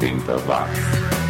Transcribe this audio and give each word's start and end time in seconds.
80 0.00 0.46
watts. 0.48 1.23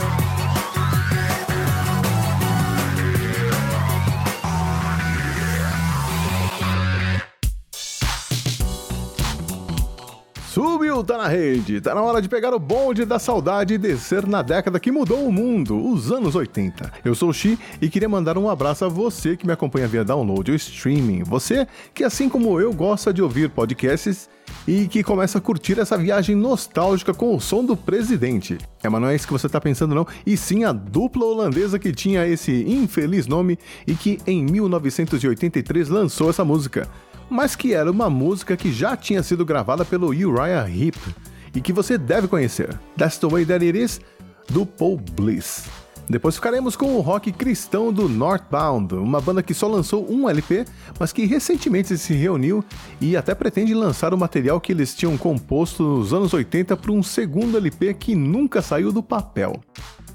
Tá 11.05 11.19
na 11.19 11.29
rede. 11.29 11.81
Tá 11.81 11.95
na 11.95 12.03
hora 12.03 12.21
de 12.23 12.29
pegar 12.29 12.55
o 12.55 12.59
bonde 12.59 13.05
da 13.05 13.19
saudade 13.19 13.75
e 13.75 13.79
descer 13.79 14.27
na 14.27 14.43
década 14.43 14.81
que 14.81 14.91
mudou 14.91 15.27
o 15.27 15.33
mundo, 15.33 15.77
os 15.93 16.11
anos 16.11 16.35
80. 16.35 16.93
Eu 17.05 17.15
sou 17.15 17.31
o 17.31 17.33
Xi 17.33 17.59
e 17.81 17.89
queria 17.89 18.09
mandar 18.09 18.39
um 18.39 18.49
abraço 18.49 18.85
a 18.85 18.89
você 18.89 19.37
que 19.37 19.47
me 19.47 19.53
acompanha 19.53 19.87
via 19.87 20.05
download 20.05 20.51
ou 20.51 20.57
streaming. 20.57 21.23
Você 21.25 21.67
que, 21.93 22.05
assim 22.05 22.29
como 22.29 22.61
eu, 22.61 22.73
gosta 22.73 23.13
de 23.13 23.23
ouvir 23.23 23.51
podcasts 23.51 24.29
e 24.67 24.87
que 24.87 25.03
começa 25.03 25.39
a 25.39 25.41
curtir 25.41 25.79
essa 25.79 25.97
viagem 25.97 26.35
nostálgica 26.35 27.13
com 27.13 27.35
o 27.35 27.41
som 27.41 27.65
do 27.65 27.77
presidente. 27.77 28.59
É, 28.83 28.89
mas 28.89 29.01
não 29.01 29.09
é 29.09 29.15
isso 29.15 29.27
que 29.27 29.33
você 29.33 29.47
está 29.47 29.61
pensando 29.61 29.95
não, 29.95 30.07
e 30.27 30.37
sim 30.37 30.65
a 30.65 30.73
dupla 30.73 31.25
holandesa 31.25 31.79
que 31.79 31.93
tinha 31.93 32.27
esse 32.27 32.53
infeliz 32.65 33.27
nome 33.27 33.59
e 33.87 33.95
que 33.95 34.19
em 34.27 34.45
1983 34.45 35.89
lançou 35.89 36.31
essa 36.31 36.45
música 36.45 36.89
mas 37.29 37.57
que 37.57 37.73
era 37.73 37.91
uma 37.91 38.11
música 38.11 38.57
que 38.57 38.73
já 38.73 38.97
tinha 38.97 39.23
sido 39.23 39.45
gravada 39.45 39.85
pelo 39.85 40.09
Uriah 40.09 40.69
Heep 40.69 40.99
e 41.55 41.61
que 41.61 41.73
você 41.73 41.97
deve 41.97 42.29
conhecer. 42.29 42.79
That's 42.97 43.19
the 43.19 43.27
Way 43.27 43.47
That 43.47 43.65
It 43.65 43.79
Is, 43.79 44.01
do 44.49 44.67
Paul 44.67 45.01
Bliss. 45.13 45.65
Depois 46.09 46.35
ficaremos 46.35 46.77
com 46.77 46.95
o 46.95 47.01
rock 47.01 47.33
cristão 47.33 47.91
do 47.91 48.09
Northbound, 48.09 48.95
uma 48.95 49.21
banda 49.21 49.43
que 49.43 49.55
só 49.55 49.67
lançou 49.67 50.07
um 50.11 50.29
LP, 50.29 50.67
mas 51.01 51.13
que 51.13 51.25
recentemente 51.25 51.97
se 51.97 52.13
reuniu 52.13 52.63
e 53.01 53.17
até 53.17 53.35
pretende 53.35 53.73
lançar 53.73 54.13
o 54.13 54.19
material 54.19 54.61
que 54.61 54.73
eles 54.73 54.95
tinham 54.95 55.17
composto 55.17 55.83
nos 55.83 56.13
anos 56.13 56.35
80 56.35 56.77
para 56.77 56.93
um 56.93 57.03
segundo 57.03 57.57
LP 57.57 57.95
que 57.95 58.15
nunca 58.15 58.61
saiu 58.61 58.93
do 58.93 59.03
papel. 59.03 59.59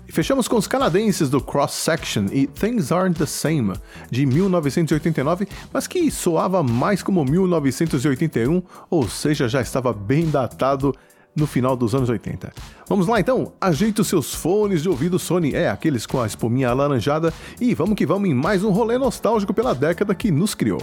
E 0.10 0.12
fechamos 0.12 0.48
com 0.48 0.56
os 0.56 0.66
canadenses 0.66 1.30
do 1.30 1.40
Cross 1.40 1.72
Section 1.72 2.26
e 2.32 2.48
Things 2.48 2.92
Aren't 2.92 3.20
the 3.20 3.28
Same, 3.28 3.74
de 4.10 4.26
1989, 4.26 5.48
mas 5.72 5.86
que 5.86 6.10
soava 6.10 6.64
mais 6.64 7.04
como 7.04 7.24
1981, 7.24 8.64
ou 8.90 9.08
seja, 9.08 9.48
já 9.48 9.62
estava 9.62 9.94
bem 9.94 10.28
datado 10.28 10.96
no 11.36 11.46
final 11.46 11.78
dos 11.78 11.94
anos 11.94 12.10
80. 12.10 12.52
Vamos 12.88 13.06
lá 13.06 13.20
então, 13.20 13.54
ajeite 13.62 14.02
os 14.02 14.08
seus 14.08 14.34
fones 14.34 14.82
de 14.82 14.90
ouvido 14.90 15.20
Sony, 15.20 15.54
é, 15.54 15.70
aqueles 15.70 16.08
com 16.08 16.20
a 16.20 16.26
espuminha 16.26 16.72
alaranjada, 16.72 17.32
e 17.62 17.76
vamos 17.76 17.94
que 17.94 18.08
vamos 18.08 18.28
em 18.28 18.34
mais 18.34 18.64
um 18.64 18.72
rolê 18.72 18.98
nostálgico 18.98 19.54
pela 19.54 19.76
década 19.76 20.16
que 20.16 20.32
nos 20.32 20.56
criou. 20.56 20.82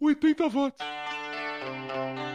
80 0.00 0.48
watts. 0.48 2.27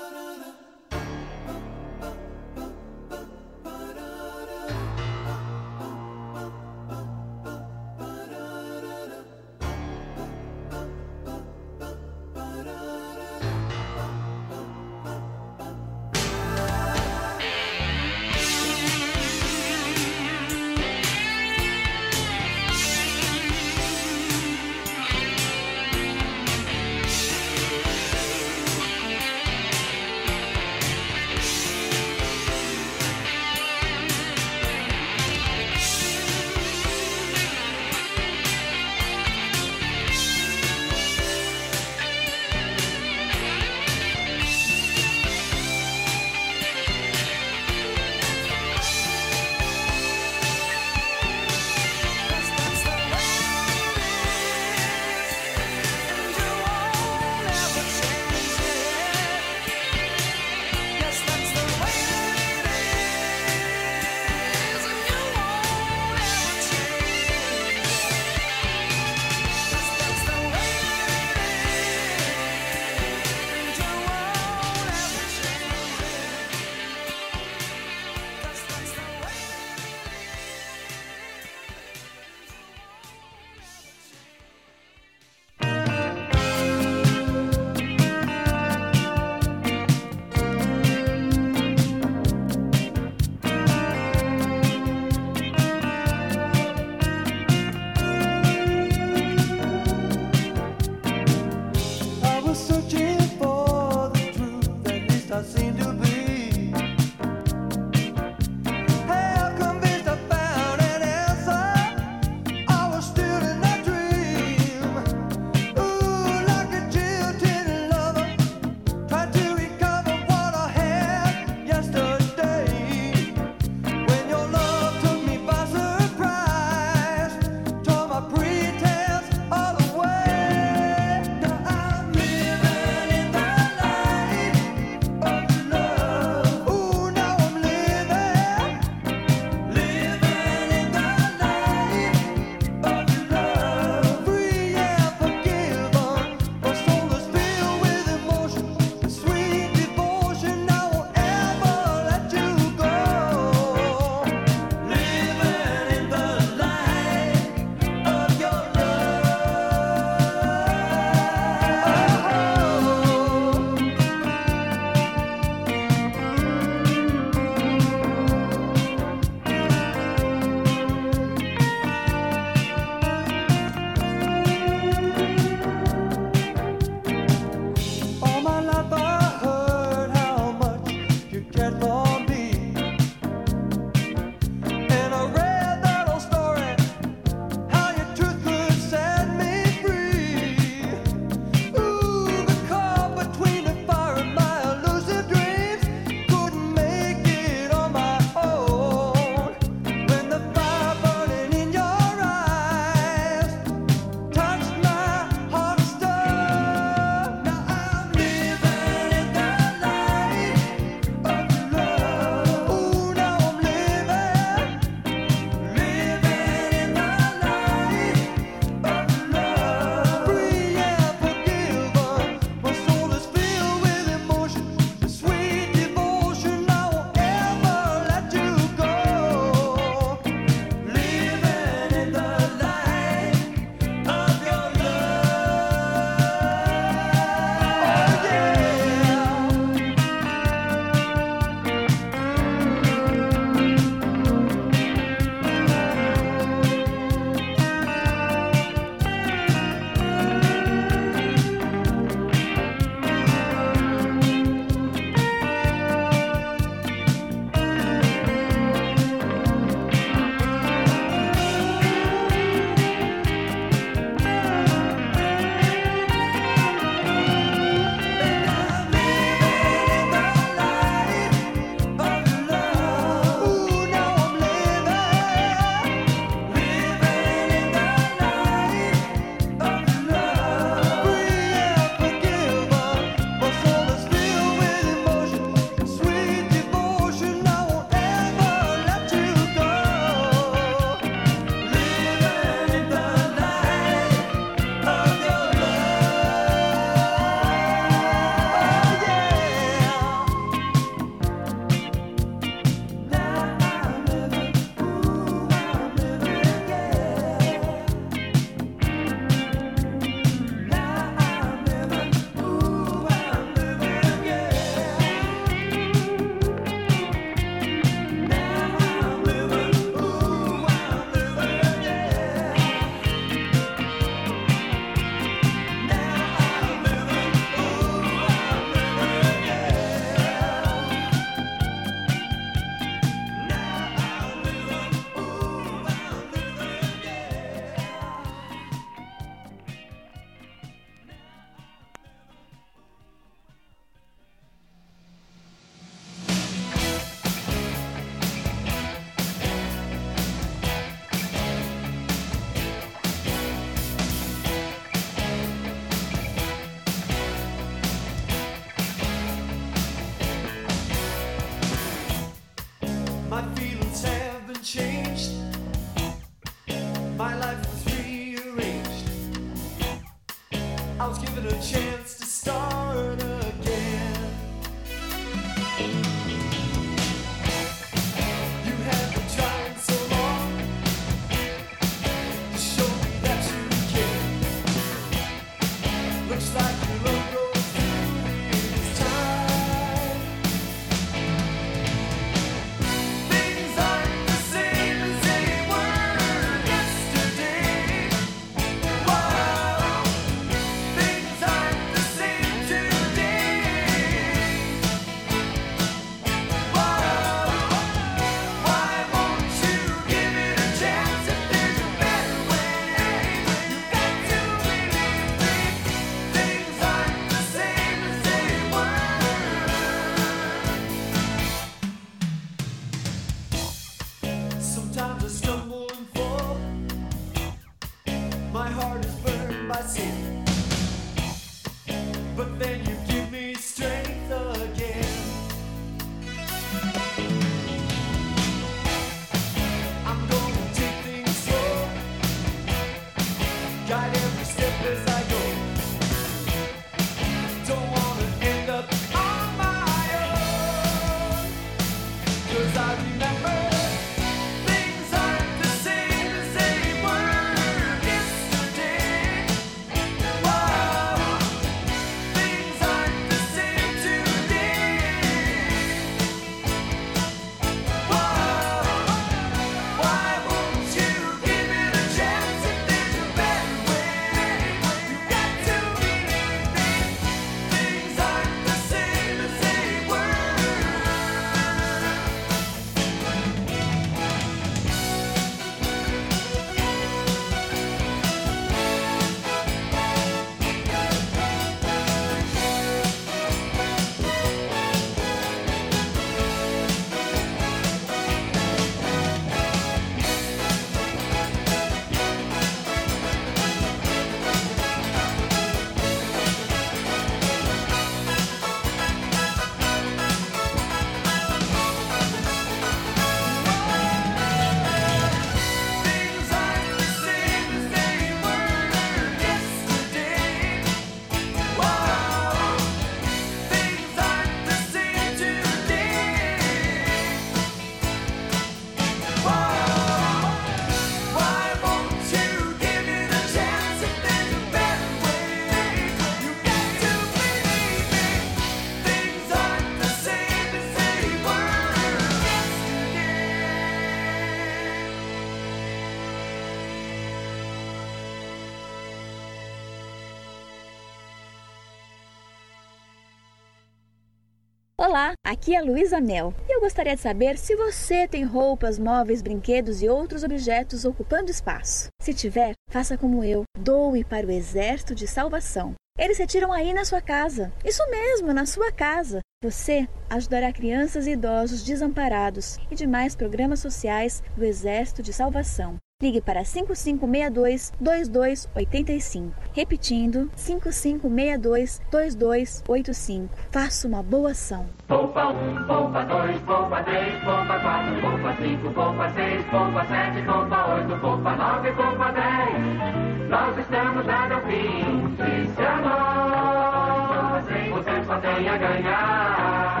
Aqui 555.50 555.74
é 555.74 555.82
Luísa 555.82 556.20
Mel 556.20 556.54
e 556.68 556.76
eu 556.76 556.80
gostaria 556.80 557.16
de 557.16 557.20
saber 557.20 557.58
se 557.58 557.74
você 557.74 558.28
tem 558.28 558.44
roupas, 558.44 559.00
móveis, 559.00 559.42
brinquedos 559.42 560.00
e 560.00 560.08
outros 560.08 560.44
objetos 560.44 561.04
ocupando 561.04 561.50
espaço. 561.50 562.08
Se 562.22 562.32
tiver, 562.32 562.74
faça 562.88 563.18
como 563.18 563.42
eu, 563.42 563.64
doe 563.76 564.22
para 564.22 564.46
o 564.46 564.50
Exército 564.50 565.12
de 565.12 565.26
Salvação. 565.26 565.94
Eles 566.16 566.38
retiram 566.38 566.72
aí 566.72 566.94
na 566.94 567.04
sua 567.04 567.20
casa. 567.20 567.72
Isso 567.84 568.02
mesmo, 568.10 568.52
na 568.52 568.64
sua 568.64 568.92
casa. 568.92 569.40
Você 569.62 570.08
ajudará 570.28 570.72
crianças 570.72 571.26
e 571.26 571.32
idosos 571.32 571.82
desamparados 571.82 572.78
e 572.88 572.94
demais 572.94 573.34
programas 573.34 573.80
sociais 573.80 574.42
do 574.56 574.64
Exército 574.64 575.20
de 575.20 575.32
Salvação. 575.32 575.96
Ligue 576.22 576.42
para 576.42 576.60
5562-2285. 576.62 579.52
Repetindo, 579.72 580.50
5562-2285. 580.54 583.48
Faça 583.70 584.06
uma 584.06 584.22
boa 584.22 584.50
ação. 584.50 584.84
Poupa 585.08 585.46
1, 585.48 585.86
poupa 585.86 586.22
2, 586.24 586.60
poupa 586.60 587.02
3, 587.04 587.42
poupa 587.42 587.80
4, 587.80 588.20
poupa 588.20 588.54
5, 588.56 588.90
poupa 588.92 589.30
6, 589.30 589.64
poupa 589.70 590.04
7, 590.04 590.42
poupa 590.42 590.94
8, 590.94 591.16
poupa 591.20 591.56
9, 591.56 591.92
poupa 591.92 592.32
10. 592.32 593.48
Nós 593.48 593.78
estamos 593.78 594.26
dando 594.26 594.60
fim. 594.68 595.36
Se 595.74 595.82
a 595.82 595.96
nós, 596.02 597.64
você 597.64 598.24
só 598.26 598.38
tem 598.40 598.68
a 598.68 598.76
ganhar. 598.76 600.00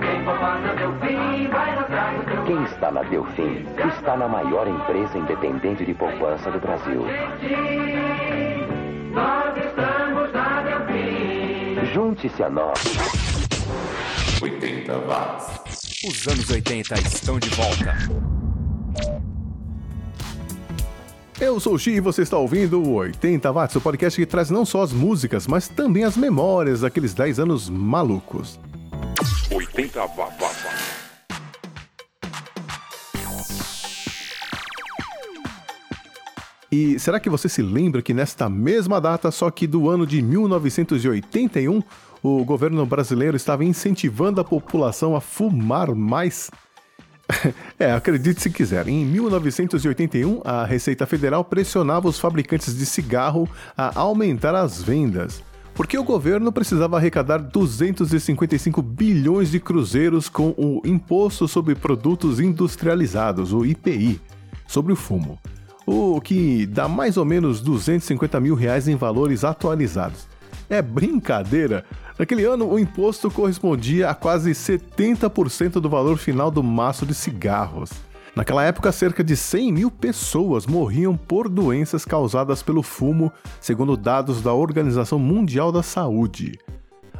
Quem 0.00 0.24
poupar 0.24 0.60
na 0.60 0.74
Delfim 0.74 1.46
vai 1.48 1.78
lucrar 1.78 1.80
no 1.80 1.83
teu 1.83 1.83
Quem 2.54 2.62
está 2.66 2.88
na 2.92 3.02
Delfim 3.02 3.66
está 3.96 4.16
na 4.16 4.28
maior 4.28 4.68
empresa 4.68 5.18
independente 5.18 5.84
de 5.84 5.92
poupança 5.92 6.52
do 6.52 6.60
Brasil. 6.60 7.02
Nós 9.12 9.56
estamos 9.56 10.32
na 10.32 10.62
Delfim. 10.62 11.92
Junte-se 11.92 12.44
a 12.44 12.48
nós. 12.48 12.78
80 14.40 14.98
watts. 15.00 16.04
Os 16.06 16.28
anos 16.28 16.48
80 16.48 16.94
estão 17.00 17.40
de 17.40 17.48
volta. 17.48 17.96
Eu 21.40 21.58
sou 21.58 21.74
o 21.74 21.78
Xi 21.78 21.90
e 21.94 22.00
você 22.00 22.22
está 22.22 22.38
ouvindo 22.38 22.80
o 22.80 22.94
80 22.94 23.50
Watts, 23.50 23.74
o 23.74 23.80
podcast 23.80 24.20
que 24.20 24.24
traz 24.24 24.48
não 24.48 24.64
só 24.64 24.82
as 24.82 24.92
músicas, 24.92 25.48
mas 25.48 25.66
também 25.66 26.04
as 26.04 26.16
memórias 26.16 26.82
daqueles 26.82 27.14
10 27.14 27.40
anos 27.40 27.68
malucos. 27.68 28.60
80 29.50 30.06
watts. 30.16 30.43
E 36.74 36.98
será 36.98 37.20
que 37.20 37.30
você 37.30 37.48
se 37.48 37.62
lembra 37.62 38.02
que 38.02 38.12
nesta 38.12 38.48
mesma 38.48 39.00
data, 39.00 39.30
só 39.30 39.48
que 39.48 39.64
do 39.64 39.88
ano 39.88 40.04
de 40.04 40.20
1981, 40.20 41.80
o 42.20 42.44
governo 42.44 42.84
brasileiro 42.84 43.36
estava 43.36 43.64
incentivando 43.64 44.40
a 44.40 44.44
população 44.44 45.14
a 45.14 45.20
fumar 45.20 45.94
mais? 45.94 46.50
é, 47.78 47.92
acredite 47.92 48.42
se 48.42 48.50
quiser. 48.50 48.88
Em 48.88 49.04
1981, 49.04 50.40
a 50.44 50.64
Receita 50.64 51.06
Federal 51.06 51.44
pressionava 51.44 52.08
os 52.08 52.18
fabricantes 52.18 52.76
de 52.76 52.84
cigarro 52.84 53.48
a 53.76 53.96
aumentar 54.00 54.56
as 54.56 54.82
vendas, 54.82 55.44
porque 55.76 55.96
o 55.96 56.02
governo 56.02 56.50
precisava 56.50 56.96
arrecadar 56.96 57.38
255 57.38 58.82
bilhões 58.82 59.48
de 59.52 59.60
cruzeiros 59.60 60.28
com 60.28 60.52
o 60.58 60.82
Imposto 60.84 61.46
sobre 61.46 61.76
Produtos 61.76 62.40
Industrializados, 62.40 63.52
o 63.52 63.64
IPI, 63.64 64.20
sobre 64.66 64.92
o 64.92 64.96
fumo, 64.96 65.38
o 65.86 66.20
que 66.20 66.66
dá 66.66 66.88
mais 66.88 67.16
ou 67.16 67.24
menos 67.24 67.60
250 67.60 68.40
mil 68.40 68.54
reais 68.54 68.88
em 68.88 68.96
valores 68.96 69.44
atualizados. 69.44 70.26
É 70.68 70.80
brincadeira! 70.80 71.84
Naquele 72.18 72.44
ano, 72.44 72.70
o 72.70 72.78
imposto 72.78 73.30
correspondia 73.30 74.08
a 74.08 74.14
quase 74.14 74.52
70% 74.52 75.80
do 75.80 75.88
valor 75.88 76.16
final 76.16 76.50
do 76.50 76.62
maço 76.62 77.04
de 77.04 77.12
cigarros. 77.12 77.90
Naquela 78.36 78.64
época, 78.64 78.90
cerca 78.90 79.22
de 79.22 79.36
100 79.36 79.72
mil 79.72 79.90
pessoas 79.90 80.66
morriam 80.66 81.16
por 81.16 81.48
doenças 81.48 82.04
causadas 82.04 82.62
pelo 82.62 82.82
fumo, 82.82 83.32
segundo 83.60 83.96
dados 83.96 84.42
da 84.42 84.52
Organização 84.52 85.18
Mundial 85.18 85.70
da 85.70 85.82
Saúde. 85.82 86.58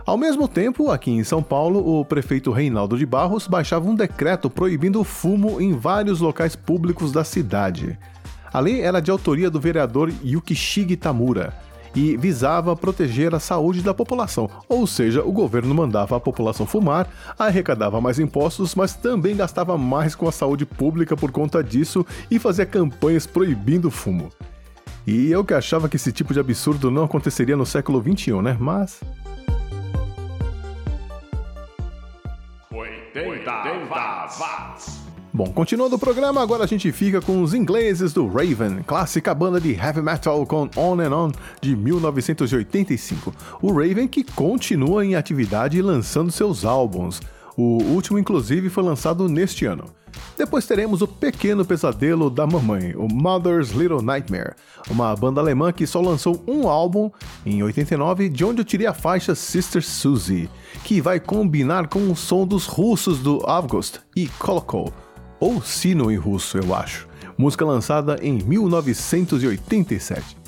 Ao 0.07 0.19
mesmo 0.19 0.47
tempo, 0.47 0.91
aqui 0.91 1.11
em 1.11 1.25
São 1.25 1.43
Paulo, 1.43 1.99
o 1.99 2.05
prefeito 2.05 2.51
Reinaldo 2.53 2.99
de 2.99 3.07
Barros 3.07 3.47
baixava 3.47 3.89
um 3.89 3.95
decreto 3.95 4.51
proibindo 4.51 5.01
o 5.01 5.05
fumo 5.05 5.61
em 5.61 5.73
vários 5.73 6.21
locais 6.21 6.55
públicos 6.55 7.11
da 7.11 7.25
cidade. 7.25 7.99
A 8.55 8.61
lei 8.61 8.83
era 8.83 9.01
de 9.01 9.11
autoria 9.11 9.51
do 9.51 9.59
vereador 9.59 10.13
Yukishige 10.25 10.97
Tamura 10.97 11.53
e 11.93 12.17
visava 12.17 12.77
proteger 12.77 13.35
a 13.35 13.41
saúde 13.41 13.83
da 13.83 13.93
população, 13.93 14.49
ou 14.69 14.87
seja, 14.87 15.25
o 15.25 15.33
governo 15.33 15.75
mandava 15.75 16.17
a 16.17 16.21
população 16.21 16.65
fumar, 16.65 17.09
arrecadava 17.37 18.01
mais 18.01 18.21
impostos, 18.21 18.77
mas 18.77 18.95
também 18.95 19.35
gastava 19.35 19.77
mais 19.77 20.15
com 20.15 20.29
a 20.29 20.33
saúde 20.33 20.65
pública 20.65 21.17
por 21.17 21.33
conta 21.33 21.65
disso 21.65 22.07
e 22.31 22.39
fazia 22.39 22.65
campanhas 22.65 23.27
proibindo 23.27 23.89
o 23.89 23.91
fumo. 23.91 24.31
E 25.05 25.33
eu 25.33 25.45
que 25.45 25.53
achava 25.53 25.89
que 25.89 25.97
esse 25.97 26.13
tipo 26.13 26.33
de 26.33 26.39
absurdo 26.39 26.93
não 26.93 27.03
aconteceria 27.03 27.57
no 27.57 27.67
século 27.67 28.01
XXI, 28.01 28.41
né? 28.41 28.57
Mas 28.61 29.01
80 32.73 33.91
watts. 33.91 35.04
Bom, 35.37 35.47
continuando 35.47 35.97
o 35.97 35.99
programa, 35.99 36.41
agora 36.41 36.63
a 36.63 36.67
gente 36.67 36.93
fica 36.93 37.21
com 37.21 37.43
os 37.43 37.55
ingleses 37.55 38.13
do 38.13 38.25
Raven, 38.29 38.85
clássica 38.87 39.35
banda 39.35 39.61
de 39.61 39.73
heavy 39.73 40.01
metal 40.01 40.47
com 40.47 40.71
On 40.77 41.01
and 41.01 41.13
On 41.13 41.33
de 41.61 41.75
1985. 41.75 43.35
O 43.61 43.73
Raven 43.73 44.07
que 44.07 44.23
continua 44.23 45.05
em 45.05 45.17
atividade 45.17 45.83
lançando 45.83 46.31
seus 46.31 46.65
álbuns. 46.65 47.21
O 47.57 47.83
último, 47.83 48.17
inclusive, 48.17 48.71
foi 48.71 48.85
lançado 48.85 49.29
neste 49.29 49.67
ano. 49.67 49.87
Depois 50.39 50.69
teremos 50.69 51.03
o 51.03 51.09
Pequeno 51.09 51.65
Pesadelo 51.65 52.31
da 52.31 52.47
Mamãe, 52.47 52.95
o 52.95 53.09
Mother's 53.13 53.71
Little 53.71 54.03
Nightmare, 54.03 54.55
uma 54.89 55.17
banda 55.17 55.41
alemã 55.41 55.73
que 55.73 55.85
só 55.85 56.01
lançou 56.01 56.45
um 56.47 56.69
álbum 56.69 57.11
em 57.45 57.61
89, 57.61 58.29
de 58.29 58.45
onde 58.45 58.61
eu 58.61 58.65
tirei 58.65 58.87
a 58.87 58.95
faixa 58.95 59.35
Sister 59.35 59.83
Susie, 59.83 60.49
que 60.85 61.01
vai 61.01 61.19
combinar 61.19 61.89
com 61.89 62.09
o 62.09 62.15
som 62.15 62.47
dos 62.47 62.67
russos 62.67 63.19
do 63.19 63.41
August 63.45 63.99
e 64.15 64.29
Kolokol, 64.29 64.93
ou 65.45 65.61
sino 65.61 66.11
em 66.11 66.17
russo, 66.17 66.57
eu 66.57 66.75
acho. 66.75 67.07
Música 67.37 67.67
lançada 67.67 68.17
em 68.23 68.39
1987. 68.43 70.39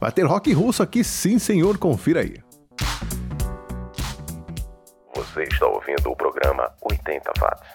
Vai 0.00 0.10
ter 0.10 0.24
rock 0.24 0.50
russo 0.54 0.82
aqui 0.82 1.04
sim, 1.04 1.38
senhor, 1.38 1.76
confira 1.76 2.20
aí. 2.20 2.36
Você 5.14 5.42
está 5.42 5.66
ouvindo 5.66 6.10
o 6.10 6.16
programa 6.16 6.72
80 6.90 7.32
Watts. 7.38 7.68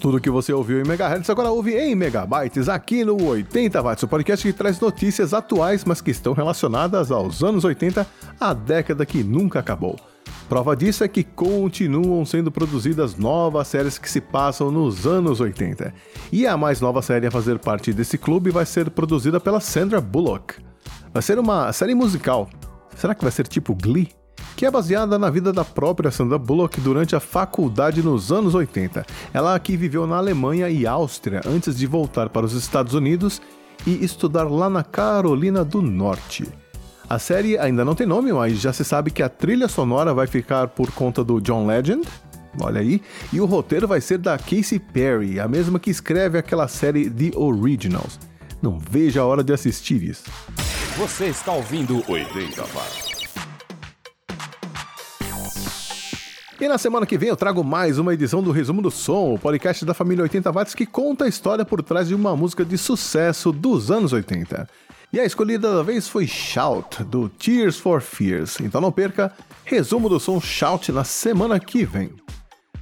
Tudo 0.00 0.20
que 0.20 0.30
você 0.30 0.52
ouviu 0.52 0.80
em 0.80 0.84
megahertz 0.86 1.28
agora 1.28 1.50
ouve 1.50 1.76
em 1.76 1.94
megabytes 1.94 2.68
aqui 2.68 3.04
no 3.04 3.20
80 3.20 3.82
watts, 3.82 4.02
o 4.04 4.08
podcast 4.08 4.46
que 4.46 4.56
traz 4.56 4.78
notícias 4.78 5.34
atuais, 5.34 5.84
mas 5.84 6.00
que 6.00 6.12
estão 6.12 6.32
relacionadas 6.32 7.10
aos 7.10 7.42
anos 7.42 7.64
80, 7.64 8.06
a 8.38 8.54
década 8.54 9.04
que 9.04 9.24
nunca 9.24 9.58
acabou. 9.58 9.98
Prova 10.48 10.76
disso 10.76 11.02
é 11.02 11.08
que 11.08 11.24
continuam 11.24 12.24
sendo 12.24 12.50
produzidas 12.50 13.16
novas 13.16 13.66
séries 13.66 13.98
que 13.98 14.08
se 14.08 14.20
passam 14.20 14.70
nos 14.70 15.04
anos 15.04 15.40
80. 15.40 15.92
E 16.30 16.46
a 16.46 16.56
mais 16.56 16.80
nova 16.80 17.02
série 17.02 17.26
a 17.26 17.30
fazer 17.30 17.58
parte 17.58 17.92
desse 17.92 18.16
clube 18.16 18.50
vai 18.50 18.64
ser 18.64 18.90
produzida 18.90 19.40
pela 19.40 19.60
Sandra 19.60 20.00
Bullock. 20.00 20.54
Vai 21.12 21.22
ser 21.22 21.38
uma 21.40 21.72
série 21.72 21.94
musical. 21.94 22.48
Será 22.96 23.14
que 23.14 23.22
vai 23.22 23.32
ser 23.32 23.48
tipo 23.48 23.74
Glee? 23.74 24.08
Que 24.58 24.66
é 24.66 24.70
baseada 24.72 25.16
na 25.20 25.30
vida 25.30 25.52
da 25.52 25.64
própria 25.64 26.10
Sandra 26.10 26.36
Bullock 26.36 26.80
durante 26.80 27.14
a 27.14 27.20
faculdade 27.20 28.02
nos 28.02 28.32
anos 28.32 28.56
80. 28.56 29.06
Ela 29.32 29.54
aqui 29.54 29.76
viveu 29.76 30.04
na 30.04 30.16
Alemanha 30.16 30.68
e 30.68 30.84
Áustria 30.84 31.42
antes 31.46 31.78
de 31.78 31.86
voltar 31.86 32.28
para 32.28 32.44
os 32.44 32.54
Estados 32.54 32.92
Unidos 32.92 33.40
e 33.86 34.04
estudar 34.04 34.50
lá 34.50 34.68
na 34.68 34.82
Carolina 34.82 35.64
do 35.64 35.80
Norte. 35.80 36.48
A 37.08 37.20
série 37.20 37.56
ainda 37.56 37.84
não 37.84 37.94
tem 37.94 38.04
nome, 38.04 38.32
mas 38.32 38.58
já 38.58 38.72
se 38.72 38.84
sabe 38.84 39.12
que 39.12 39.22
a 39.22 39.28
trilha 39.28 39.68
sonora 39.68 40.12
vai 40.12 40.26
ficar 40.26 40.66
por 40.66 40.90
conta 40.90 41.22
do 41.22 41.40
John 41.40 41.64
Legend, 41.64 42.02
olha 42.60 42.80
aí, 42.80 43.00
e 43.32 43.40
o 43.40 43.46
roteiro 43.46 43.86
vai 43.86 44.00
ser 44.00 44.18
da 44.18 44.36
Casey 44.36 44.80
Perry, 44.80 45.38
a 45.38 45.46
mesma 45.46 45.78
que 45.78 45.88
escreve 45.88 46.36
aquela 46.36 46.66
série 46.66 47.08
The 47.08 47.38
Originals. 47.38 48.18
Não 48.60 48.76
vejo 48.76 49.20
a 49.20 49.24
hora 49.24 49.44
de 49.44 49.52
assistir 49.52 50.02
isso. 50.02 50.28
Você 50.96 51.26
está 51.26 51.52
ouvindo 51.52 52.02
80 52.08 52.60
watts. 52.74 53.07
E 56.60 56.66
na 56.66 56.76
semana 56.76 57.06
que 57.06 57.16
vem 57.16 57.28
eu 57.28 57.36
trago 57.36 57.62
mais 57.62 58.00
uma 58.00 58.12
edição 58.12 58.42
do 58.42 58.50
Resumo 58.50 58.82
do 58.82 58.90
Som, 58.90 59.34
o 59.34 59.38
podcast 59.38 59.84
da 59.84 59.94
família 59.94 60.24
80 60.24 60.50
Watts 60.50 60.74
que 60.74 60.84
conta 60.84 61.24
a 61.24 61.28
história 61.28 61.64
por 61.64 61.80
trás 61.84 62.08
de 62.08 62.16
uma 62.16 62.34
música 62.34 62.64
de 62.64 62.76
sucesso 62.76 63.52
dos 63.52 63.92
anos 63.92 64.12
80. 64.12 64.68
E 65.12 65.20
a 65.20 65.24
escolhida 65.24 65.72
da 65.76 65.84
vez 65.84 66.08
foi 66.08 66.26
Shout, 66.26 67.04
do 67.04 67.28
Tears 67.28 67.78
for 67.78 68.00
Fears. 68.00 68.58
Então 68.58 68.80
não 68.80 68.90
perca, 68.90 69.32
Resumo 69.64 70.08
do 70.08 70.18
Som 70.18 70.40
Shout 70.40 70.90
na 70.90 71.04
semana 71.04 71.60
que 71.60 71.84
vem. 71.84 72.10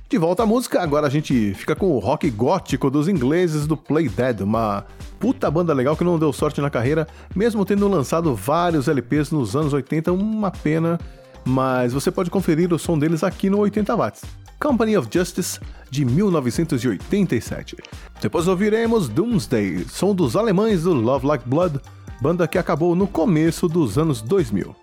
De 0.08 0.16
volta 0.16 0.44
à 0.44 0.46
música, 0.46 0.80
agora 0.80 1.06
a 1.06 1.10
gente 1.10 1.52
fica 1.52 1.76
com 1.76 1.90
o 1.90 1.98
rock 1.98 2.30
gótico 2.30 2.90
dos 2.90 3.08
ingleses 3.08 3.66
do 3.66 3.76
Play 3.76 4.08
Dead, 4.08 4.40
uma 4.40 4.86
puta 5.20 5.50
banda 5.50 5.74
legal 5.74 5.94
que 5.96 6.04
não 6.04 6.18
deu 6.18 6.32
sorte 6.32 6.62
na 6.62 6.70
carreira, 6.70 7.06
mesmo 7.34 7.62
tendo 7.66 7.86
lançado 7.88 8.34
vários 8.34 8.88
LPs 8.88 9.30
nos 9.30 9.54
anos 9.54 9.74
80, 9.74 10.12
uma 10.12 10.50
pena 10.50 10.98
mas 11.46 11.92
você 11.92 12.11
pode 12.11 12.28
conferir 12.28 12.72
o 12.72 12.78
som 12.78 12.98
deles 12.98 13.22
aqui 13.22 13.48
no 13.48 13.59
80 13.59 13.94
watts. 13.94 14.22
Company 14.59 14.96
of 14.96 15.09
Justice 15.11 15.61
de 15.90 16.04
1987. 16.04 17.76
Depois 18.20 18.48
ouviremos 18.48 19.09
Doomsday, 19.09 19.85
som 19.88 20.14
dos 20.14 20.35
alemães 20.35 20.82
do 20.82 20.92
Love 20.92 21.26
Like 21.26 21.48
Blood, 21.48 21.80
banda 22.20 22.48
que 22.48 22.59
acabou 22.59 22.96
no 22.96 23.06
começo 23.06 23.68
dos 23.68 23.96
anos 23.96 24.20
2000. 24.20 24.74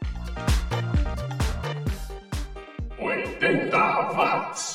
80 2.99 3.78
watts. 4.15 4.72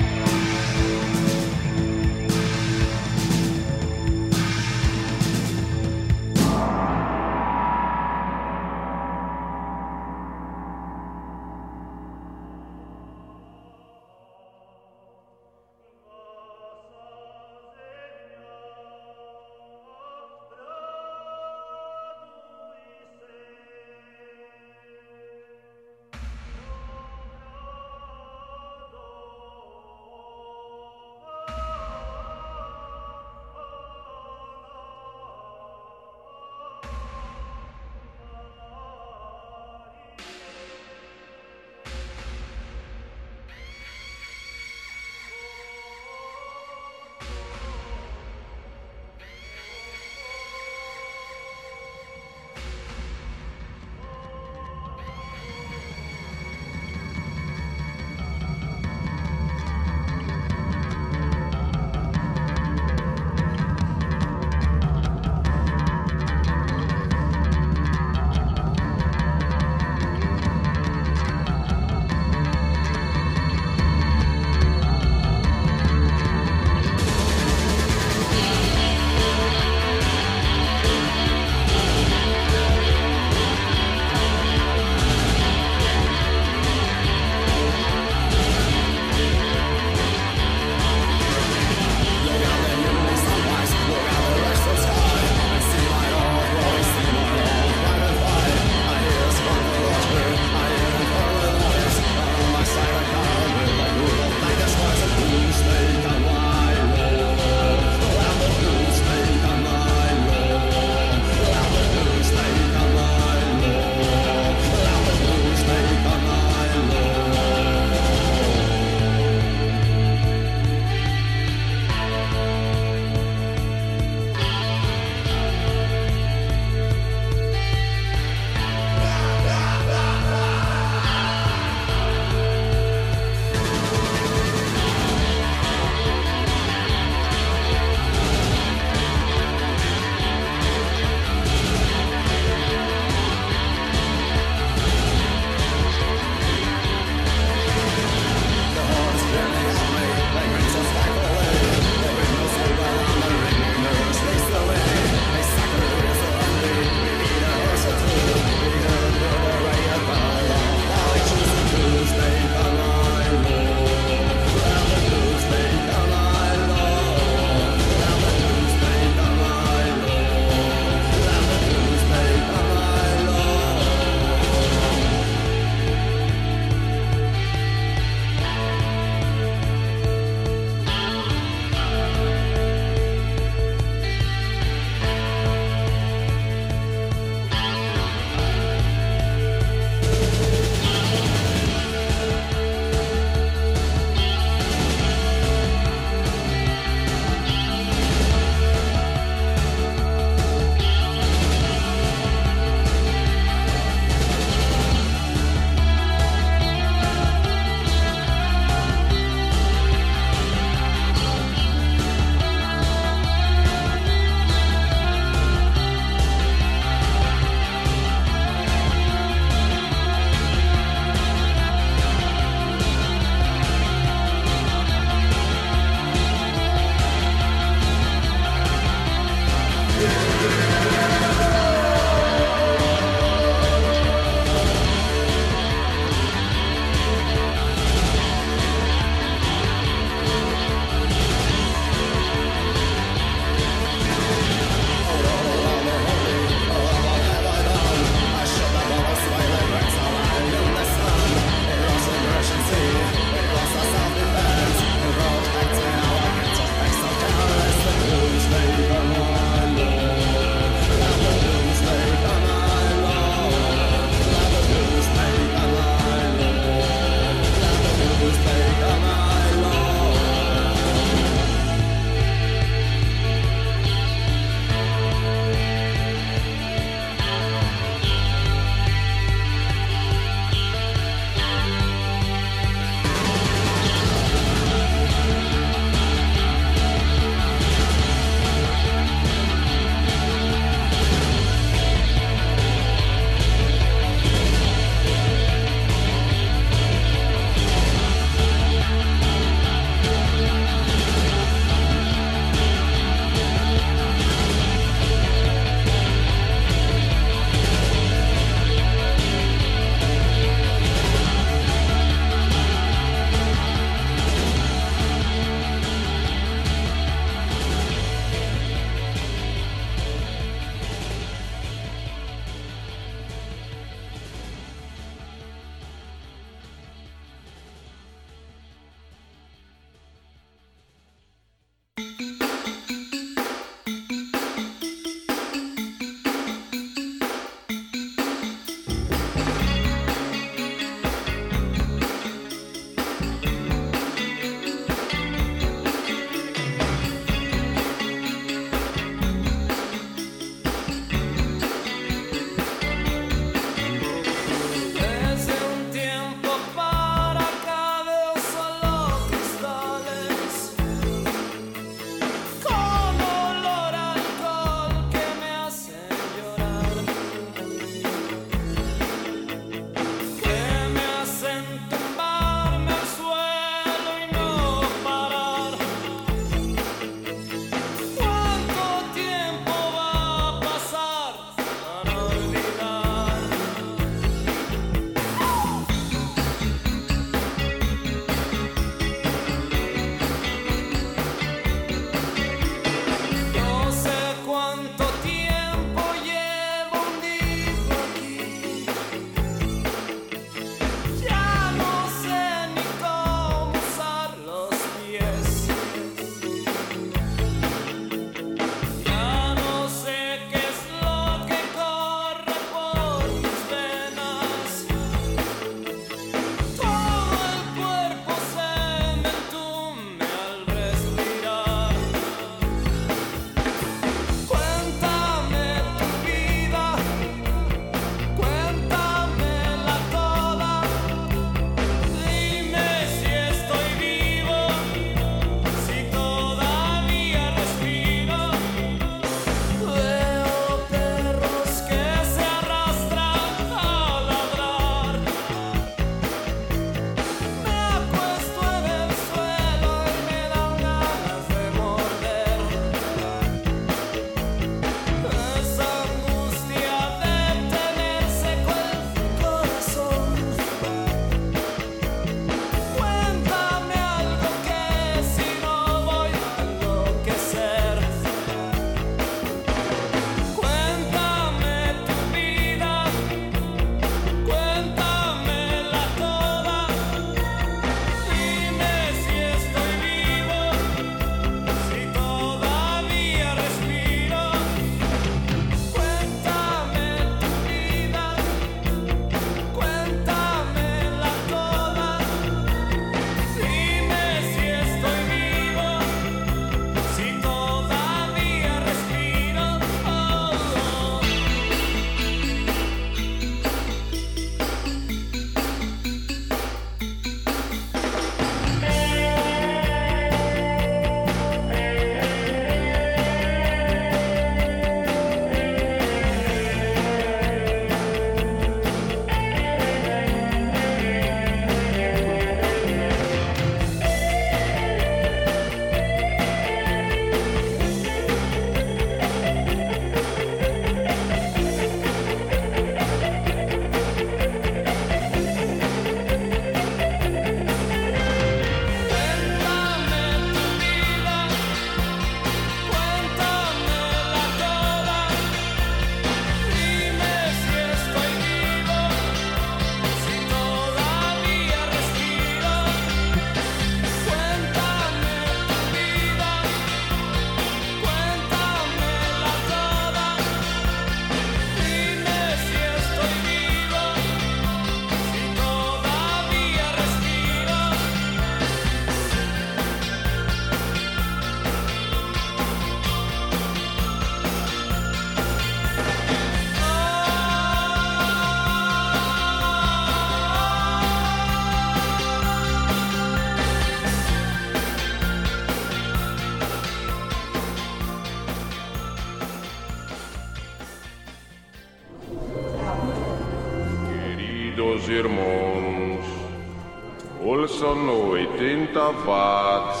80 599.06 599.12
watts, 599.24 600.00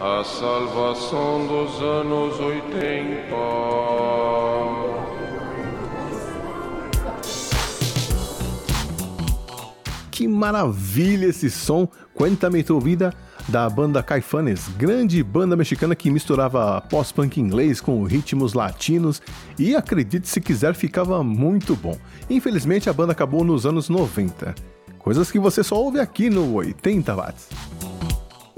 a 0.00 0.24
salvação 0.24 1.46
dos 1.46 1.82
anos 1.82 2.40
80. 2.40 3.26
Que 10.10 10.26
maravilha 10.26 11.26
esse 11.26 11.50
som! 11.50 11.86
Cuéntame 12.14 12.62
tu 12.62 12.80
vida 12.80 13.12
da 13.48 13.68
banda 13.68 14.02
Caifanes, 14.02 14.68
grande 14.68 15.22
banda 15.22 15.56
mexicana 15.56 15.94
que 15.94 16.10
misturava 16.10 16.80
pós-punk 16.82 17.40
inglês 17.40 17.80
com 17.80 18.04
ritmos 18.04 18.54
latinos 18.54 19.20
e 19.58 19.74
acredite 19.74 20.28
se 20.28 20.40
quiser 20.40 20.74
ficava 20.74 21.22
muito 21.24 21.74
bom. 21.74 21.98
Infelizmente 22.28 22.88
a 22.88 22.92
banda 22.92 23.12
acabou 23.12 23.44
nos 23.44 23.66
anos 23.66 23.88
90. 23.88 24.54
Coisas 24.98 25.30
que 25.30 25.38
você 25.38 25.62
só 25.62 25.76
ouve 25.76 25.98
aqui 25.98 26.30
no 26.30 26.54
80 26.54 27.14
watts. 27.14 27.48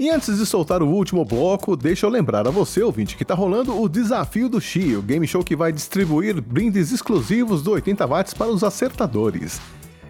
E 0.03 0.09
antes 0.09 0.37
de 0.37 0.45
soltar 0.45 0.83
o 0.83 0.89
último 0.89 1.23
bloco, 1.23 1.77
deixa 1.77 2.05
eu 2.05 2.09
lembrar 2.09 2.45
a 2.45 2.51
você, 2.51 2.83
ouvinte, 2.83 3.15
que 3.15 3.23
tá 3.23 3.33
rolando 3.33 3.81
o 3.81 3.87
Desafio 3.87 4.49
do 4.49 4.59
Chi, 4.59 4.97
o 4.97 5.01
game 5.01 5.25
show 5.25 5.41
que 5.41 5.55
vai 5.55 5.71
distribuir 5.71 6.41
brindes 6.41 6.91
exclusivos 6.91 7.63
do 7.63 7.71
80 7.71 8.05
watts 8.05 8.33
para 8.33 8.49
os 8.49 8.65
acertadores. 8.65 9.61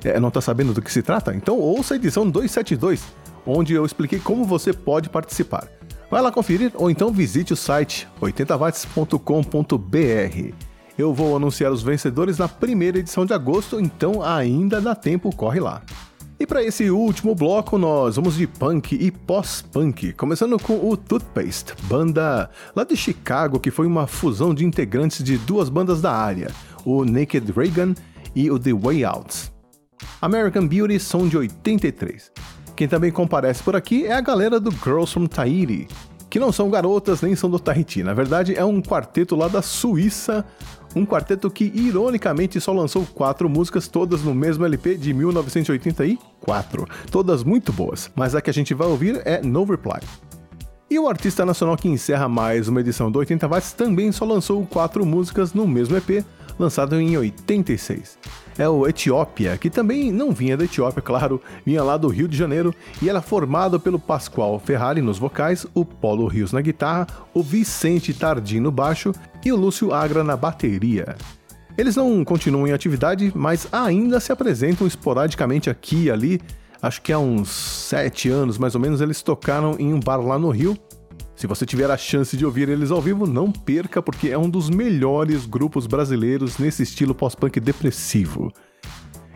É, 0.04 0.20
não 0.20 0.32
tá 0.32 0.42
sabendo 0.42 0.74
do 0.74 0.82
que 0.82 0.92
se 0.92 1.04
trata? 1.04 1.36
Então 1.36 1.60
ouça 1.60 1.94
a 1.94 1.98
edição 1.98 2.28
272, 2.28 3.04
onde 3.46 3.76
eu 3.76 3.86
expliquei 3.86 4.18
como 4.18 4.46
você 4.46 4.74
pode 4.74 5.12
participar. 5.12 5.68
Vai 6.10 6.24
lá 6.24 6.32
conferir 6.32 6.72
ou 6.74 6.90
então 6.90 7.12
visite 7.12 7.54
o 7.54 7.56
site 7.56 8.08
80watts.com.br. 8.20 10.56
Eu 10.98 11.14
vou 11.14 11.36
anunciar 11.36 11.72
os 11.72 11.84
vencedores 11.84 12.40
na 12.40 12.48
primeira 12.48 12.98
edição 12.98 13.28
de 13.28 13.34
agosto, 13.34 13.80
então 13.80 14.24
ainda 14.24 14.82
dá 14.82 14.96
tempo, 14.96 15.30
corre 15.36 15.60
lá. 15.60 15.84
E 16.44 16.46
para 16.46 16.62
esse 16.62 16.90
último 16.90 17.34
bloco, 17.34 17.78
nós 17.78 18.18
vamos 18.18 18.36
de 18.36 18.46
punk 18.46 18.98
e 19.00 19.10
pós-punk, 19.10 20.12
começando 20.12 20.60
com 20.60 20.90
o 20.90 20.98
Toothpaste, 20.98 21.74
banda 21.84 22.50
lá 22.76 22.84
de 22.84 22.98
Chicago 22.98 23.62
que 23.62 23.72
foi 23.72 23.88
uma 23.88 24.08
fusão 24.08 24.54
de 24.54 24.66
integrantes 24.66 25.24
de 25.24 25.38
duas 25.38 25.70
bandas 25.70 26.02
da 26.02 26.12
área, 26.12 26.52
o 26.84 27.06
Naked 27.06 27.50
Reagan 27.50 27.94
e 28.36 28.52
o 28.52 28.60
The 28.60 28.74
Way 28.74 29.06
Out. 29.06 29.54
American 30.22 30.68
Beauty 30.68 31.00
são 31.00 31.30
de 31.30 31.38
83. 31.38 32.30
Quem 32.76 32.90
também 32.90 33.10
comparece 33.10 33.64
por 33.64 33.74
aqui 33.74 34.06
é 34.06 34.12
a 34.12 34.20
galera 34.20 34.60
do 34.60 34.70
Girls 34.70 35.14
from 35.14 35.28
Tahiti, 35.28 35.88
que 36.30 36.42
não 36.42 36.52
são 36.52 36.70
garotas 36.70 37.22
nem 37.22 37.38
são 37.38 37.50
do 37.50 37.58
Tahiti, 37.58 38.04
na 38.04 38.14
verdade 38.14 38.54
é 38.54 38.66
um 38.66 38.82
quarteto 38.82 39.34
lá 39.34 39.48
da 39.48 39.62
Suíça, 39.62 40.44
um 40.96 41.06
quarteto 41.06 41.50
que 41.50 41.72
ironicamente 41.74 42.60
só 42.60 42.72
lançou 42.72 43.06
quatro 43.06 43.50
músicas, 43.50 43.88
todas 43.88 44.22
no 44.22 44.34
mesmo 44.34 44.66
LP 44.66 44.96
de 44.96 45.14
1984, 45.14 46.88
todas 47.12 47.44
muito 47.44 47.72
boas, 47.72 48.12
mas 48.16 48.36
a 48.36 48.42
que 48.42 48.50
a 48.50 48.54
gente 48.54 48.74
vai 48.74 48.88
ouvir 48.88 49.22
é 49.26 49.42
No 49.42 49.64
Reply. 49.64 50.02
E 50.90 51.00
o 51.00 51.08
artista 51.08 51.46
nacional 51.46 51.76
que 51.76 51.88
encerra 51.88 52.30
mais 52.30 52.68
uma 52.68 52.80
edição 52.80 53.10
do 53.10 53.20
80 53.20 53.48
Watts 53.48 53.74
também 53.74 54.12
só 54.12 54.26
lançou 54.26 54.66
quatro 54.66 55.06
músicas 55.06 55.54
no 55.54 55.68
mesmo 55.68 55.98
EP, 55.98 56.24
lançado 56.60 57.00
em 57.00 57.18
86. 57.18 58.20
É 58.58 58.70
o 58.70 58.88
Etiópia, 58.88 59.58
que 59.58 59.70
também 59.70 60.12
não 60.12 60.32
vinha 60.32 60.56
da 60.56 60.66
Etiópia, 60.66 61.02
claro, 61.02 61.42
vinha 61.66 61.84
lá 61.84 61.98
do 61.98 62.08
Rio 62.08 62.28
de 62.28 62.38
Janeiro 62.38 62.74
e 63.02 63.10
era 63.10 63.22
formado 63.22 63.80
pelo 63.80 63.98
Pascoal 63.98 64.60
Ferrari 64.60 65.02
nos 65.02 65.18
vocais, 65.18 65.66
o 65.74 65.84
Paulo 65.84 66.28
Rios 66.28 66.52
na 66.52 66.62
guitarra, 66.62 67.08
o 67.34 67.42
Vicente 67.42 68.14
Tardim 68.14 68.60
no 68.60 68.72
baixo 68.72 69.12
e 69.44 69.52
o 69.52 69.56
Lúcio 69.56 69.94
Agra 69.94 70.24
na 70.24 70.38
bateria. 70.38 71.16
Eles 71.76 71.96
não 71.96 72.24
continuam 72.24 72.68
em 72.68 72.72
atividade, 72.72 73.32
mas 73.36 73.68
ainda 73.72 74.20
se 74.20 74.32
apresentam 74.32 74.86
esporadicamente 74.86 75.70
aqui 75.70 76.04
e 76.04 76.12
ali. 76.12 76.40
Acho 76.80 77.02
que 77.02 77.12
há 77.12 77.18
uns 77.18 77.50
sete 77.50 78.30
anos, 78.30 78.60
mais 78.60 78.76
ou 78.76 78.82
menos, 78.82 79.02
eles 79.02 79.24
tocaram 79.24 79.76
em 79.80 79.92
um 79.92 80.00
bar 80.00 80.22
lá 80.22 80.38
no 80.38 80.52
Rio. 80.52 80.78
Se 81.36 81.48
você 81.48 81.66
tiver 81.66 81.90
a 81.90 81.98
chance 81.98 82.38
de 82.38 82.46
ouvir 82.46 82.70
eles 82.70 82.92
ao 82.92 83.02
vivo, 83.02 83.26
não 83.26 83.52
perca, 83.52 84.02
porque 84.02 84.30
é 84.30 84.38
um 84.38 84.50
dos 84.50 84.70
melhores 84.70 85.46
grupos 85.46 85.88
brasileiros 85.88 86.58
nesse 86.58 86.84
estilo 86.84 87.16
pós-punk 87.16 87.60
depressivo. 87.60 88.52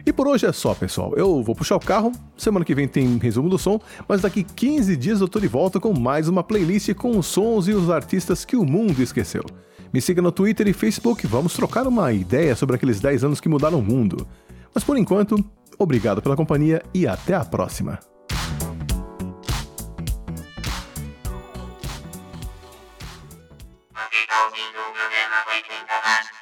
E 0.05 0.13
por 0.13 0.25
hoje 0.25 0.45
é 0.45 0.53
só, 0.53 0.73
pessoal. 0.73 1.13
Eu 1.17 1.43
vou 1.43 1.53
puxar 1.53 1.75
o 1.75 1.81
carro, 1.81 2.13
semana 2.37 2.63
que 2.63 2.73
vem 2.73 2.87
tem 2.87 3.17
resumo 3.17 3.49
do 3.49 3.57
som, 3.57 3.77
mas 4.07 4.21
daqui 4.21 4.41
15 4.41 4.95
dias 4.95 5.19
eu 5.19 5.27
tô 5.27 5.37
de 5.37 5.49
volta 5.49 5.81
com 5.81 5.91
mais 5.91 6.29
uma 6.29 6.43
playlist 6.43 6.93
com 6.93 7.17
os 7.17 7.25
sons 7.25 7.67
e 7.67 7.73
os 7.73 7.89
artistas 7.89 8.45
que 8.45 8.55
o 8.55 8.63
mundo 8.63 9.01
esqueceu. 9.01 9.43
Me 9.91 9.99
siga 9.99 10.21
no 10.21 10.31
Twitter 10.31 10.67
e 10.67 10.73
Facebook, 10.73 11.27
vamos 11.27 11.53
trocar 11.53 11.87
uma 11.87 12.13
ideia 12.13 12.55
sobre 12.55 12.77
aqueles 12.77 13.01
10 13.01 13.25
anos 13.25 13.41
que 13.41 13.49
mudaram 13.49 13.79
o 13.79 13.83
mundo. 13.83 14.25
Mas 14.73 14.83
por 14.83 14.97
enquanto, 14.97 15.43
obrigado 15.77 16.21
pela 16.21 16.37
companhia 16.37 16.81
e 16.93 17.05
até 17.05 17.33
a 17.33 17.43
próxima. 17.43 17.99
because 24.11 24.53
he's 24.55 24.75
older 24.75 25.07
than 25.11 25.27
I 25.31 25.61
think 25.67 25.87
the 25.87 25.99
last 26.03 26.36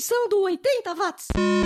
edição 0.00 0.28
do 0.30 0.40
80 0.40 0.94
Watts. 0.94 1.59